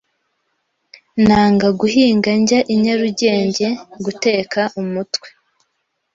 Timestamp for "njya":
2.39-2.59